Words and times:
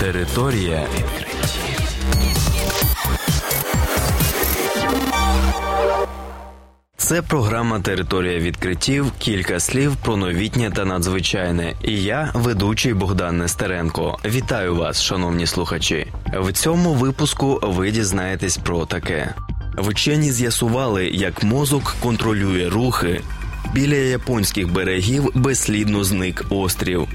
Територія 0.00 0.86
відкриттів. 0.96 1.80
Це 6.96 7.22
програма 7.22 7.80
Територія 7.80 8.38
відкриттів. 8.38 9.12
Кілька 9.18 9.60
слів 9.60 9.96
про 9.96 10.16
новітнє 10.16 10.70
та 10.70 10.84
надзвичайне. 10.84 11.74
І 11.84 12.02
я, 12.02 12.30
ведучий 12.34 12.94
Богдан 12.94 13.38
Нестеренко. 13.38 14.18
Вітаю 14.24 14.76
вас, 14.76 15.02
шановні 15.02 15.46
слухачі. 15.46 16.06
В 16.40 16.52
цьому 16.52 16.94
випуску 16.94 17.60
ви 17.62 17.90
дізнаєтесь 17.90 18.56
про 18.56 18.86
таке. 18.86 19.34
Вчені 19.78 20.32
з'ясували, 20.32 21.06
як 21.06 21.42
мозок 21.42 21.96
контролює 22.02 22.68
рухи. 22.68 23.20
Біля 23.74 23.96
японських 23.96 24.72
берегів 24.72 25.30
безслідно 25.34 26.04
зник 26.04 26.44
острів. 26.50 27.08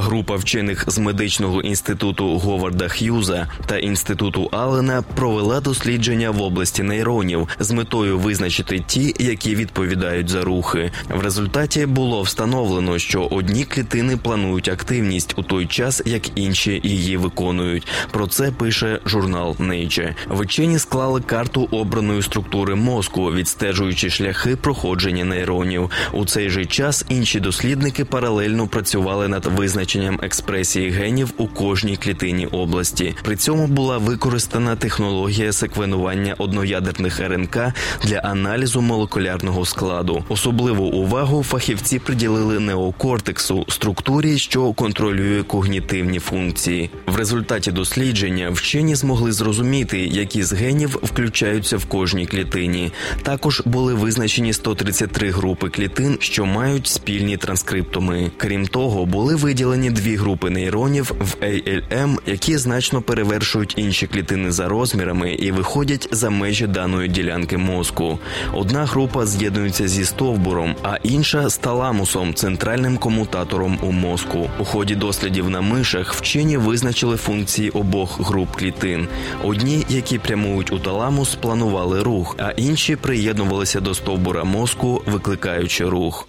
Група 0.00 0.36
вчених 0.36 0.84
з 0.86 0.98
медичного 0.98 1.62
інституту 1.62 2.38
Говарда 2.38 2.88
Х'юза 2.88 3.46
та 3.66 3.78
інституту 3.78 4.48
Аллена 4.52 5.02
провела 5.14 5.60
дослідження 5.60 6.30
в 6.30 6.42
області 6.42 6.82
нейронів 6.82 7.48
з 7.58 7.70
метою 7.70 8.18
визначити 8.18 8.78
ті, 8.86 9.14
які 9.18 9.54
відповідають 9.54 10.28
за 10.28 10.44
рухи. 10.44 10.90
В 11.08 11.20
результаті 11.20 11.86
було 11.86 12.22
встановлено, 12.22 12.98
що 12.98 13.22
одні 13.22 13.64
клітини 13.64 14.16
планують 14.16 14.68
активність 14.68 15.34
у 15.36 15.42
той 15.42 15.66
час, 15.66 16.02
як 16.04 16.38
інші 16.38 16.80
її 16.84 17.16
виконують. 17.16 17.86
Про 18.10 18.26
це 18.26 18.52
пише 18.52 19.00
журнал 19.06 19.56
Nature. 19.60 20.14
Вчені 20.30 20.78
склали 20.78 21.20
карту 21.20 21.68
обраної 21.70 22.22
структури 22.22 22.74
мозку, 22.74 23.32
відстежуючи 23.32 24.10
шляхи 24.10 24.56
проходження 24.56 25.24
нейронів. 25.24 25.90
У 26.12 26.26
цей 26.26 26.50
же 26.50 26.64
час 26.64 27.04
інші 27.08 27.40
дослідники 27.40 28.04
паралельно 28.04 28.66
працювали 28.66 29.28
над 29.28 29.46
визначенням 29.46 29.87
визначенням 29.88 30.18
експресії 30.22 30.90
генів 30.90 31.32
у 31.36 31.46
кожній 31.46 31.96
клітині 31.96 32.46
області. 32.46 33.14
При 33.22 33.36
цьому 33.36 33.66
була 33.66 33.98
використана 33.98 34.76
технологія 34.76 35.52
секвенування 35.52 36.34
одноядерних 36.38 37.20
РНК 37.20 37.58
для 38.04 38.16
аналізу 38.18 38.80
молекулярного 38.80 39.64
складу. 39.64 40.24
Особливу 40.28 40.84
увагу 40.84 41.42
фахівці 41.42 41.98
приділили 41.98 42.60
неокортексу 42.60 43.64
структурі, 43.68 44.38
що 44.38 44.72
контролює 44.72 45.42
когнітивні 45.42 46.18
функції. 46.18 46.90
В 47.06 47.16
результаті 47.16 47.72
дослідження 47.72 48.50
вчені 48.50 48.94
змогли 48.94 49.32
зрозуміти, 49.32 49.98
які 49.98 50.42
з 50.42 50.52
генів 50.52 50.98
включаються 51.02 51.76
в 51.76 51.84
кожній 51.84 52.26
клітині. 52.26 52.92
Також 53.22 53.62
були 53.64 53.94
визначені 53.94 54.52
133 54.52 55.30
групи 55.30 55.68
клітин, 55.68 56.16
що 56.20 56.46
мають 56.46 56.86
спільні 56.86 57.36
транскриптоми. 57.36 58.30
Крім 58.36 58.66
того, 58.66 59.06
були 59.06 59.34
виділені 59.34 59.77
виділені 59.78 59.90
дві 59.90 60.16
групи 60.16 60.50
нейронів 60.50 61.12
в 61.20 61.44
ALM, 61.44 62.18
які 62.26 62.58
значно 62.58 63.02
перевершують 63.02 63.74
інші 63.76 64.06
клітини 64.06 64.52
за 64.52 64.68
розмірами 64.68 65.32
і 65.32 65.52
виходять 65.52 66.08
за 66.10 66.30
межі 66.30 66.66
даної 66.66 67.08
ділянки 67.08 67.56
мозку. 67.56 68.18
Одна 68.52 68.84
група 68.84 69.26
з'єднується 69.26 69.88
зі 69.88 70.04
стовбуром, 70.04 70.74
а 70.82 70.96
інша 71.02 71.48
з 71.48 71.58
таламусом, 71.58 72.34
центральним 72.34 72.98
комутатором 72.98 73.78
у 73.82 73.92
мозку. 73.92 74.50
У 74.58 74.64
ході 74.64 74.94
дослідів 74.94 75.50
на 75.50 75.60
мишах 75.60 76.14
вчені 76.14 76.56
визначили 76.56 77.16
функції 77.16 77.70
обох 77.70 78.20
груп 78.20 78.56
клітин. 78.56 79.08
Одні, 79.44 79.84
які 79.88 80.18
прямують 80.18 80.72
у 80.72 80.78
таламус, 80.78 81.34
планували 81.34 82.02
рух, 82.02 82.36
а 82.38 82.50
інші 82.50 82.96
приєднувалися 82.96 83.80
до 83.80 83.94
стовбура 83.94 84.44
мозку, 84.44 85.02
викликаючи 85.06 85.84
рух. 85.84 86.28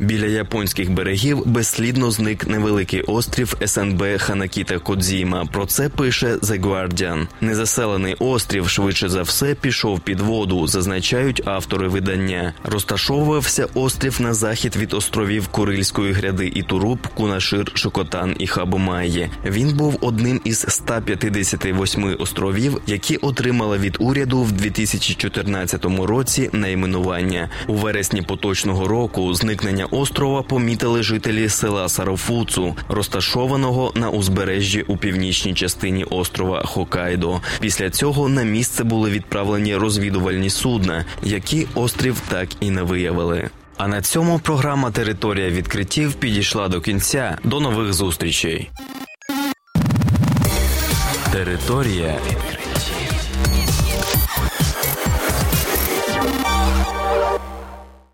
Біля 0.00 0.26
японських 0.26 0.90
берегів 0.90 1.42
безслідно 1.46 2.10
зник 2.10 2.46
невеликий 2.46 3.02
острів 3.02 3.56
СНБ 3.66 4.02
Ханакіта 4.18 4.78
Кодзіма. 4.78 5.44
Про 5.44 5.66
це 5.66 5.88
пише 5.88 6.34
The 6.34 6.60
Guardian. 6.60 7.26
Незаселений 7.40 8.16
острів 8.18 8.68
швидше 8.68 9.08
за 9.08 9.22
все 9.22 9.54
пішов 9.54 10.00
під 10.00 10.20
воду, 10.20 10.66
зазначають 10.66 11.42
автори 11.44 11.88
видання. 11.88 12.54
Розташовувався 12.64 13.66
острів 13.74 14.20
на 14.20 14.34
захід 14.34 14.76
від 14.76 14.94
островів 14.94 15.48
Курильської 15.48 16.12
гряди 16.12 16.52
і 16.54 16.62
Туруб, 16.62 16.98
Кунашир, 17.14 17.72
Шокотан 17.74 18.36
і 18.38 18.46
Хабумайє. 18.46 19.30
Він 19.46 19.76
був 19.76 19.98
одним 20.00 20.40
із 20.44 20.66
158 20.68 22.16
островів, 22.18 22.80
які 22.86 23.16
отримали 23.16 23.78
від 23.78 23.96
уряду 24.00 24.42
в 24.42 24.52
2014 24.52 25.84
році 25.84 26.50
найменування 26.52 27.48
у 27.66 27.74
вересні 27.74 28.22
поточного 28.22 28.88
року. 28.88 29.34
Зникнення 29.34 29.87
острова 29.90 30.42
помітили 30.42 31.02
жителі 31.02 31.48
села 31.48 31.88
Сарофуцу, 31.88 32.76
розташованого 32.88 33.92
на 33.94 34.10
узбережжі 34.10 34.84
у 34.88 34.96
північній 34.96 35.54
частині 35.54 36.04
острова 36.04 36.62
Хокайдо. 36.64 37.40
Після 37.60 37.90
цього 37.90 38.28
на 38.28 38.42
місце 38.42 38.84
були 38.84 39.10
відправлені 39.10 39.76
розвідувальні 39.76 40.50
судна, 40.50 41.04
які 41.22 41.66
острів 41.74 42.22
так 42.28 42.48
і 42.60 42.70
не 42.70 42.82
виявили. 42.82 43.50
А 43.76 43.88
на 43.88 44.02
цьому 44.02 44.38
програма 44.38 44.90
Територія 44.90 45.50
відкриттів 45.50 46.14
підійшла 46.14 46.68
до 46.68 46.80
кінця. 46.80 47.38
До 47.44 47.60
нових 47.60 47.92
зустрічей. 47.92 48.70
Територія. 51.32 52.18